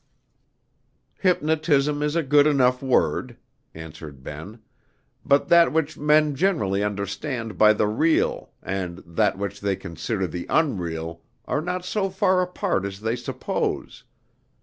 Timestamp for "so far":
11.85-12.41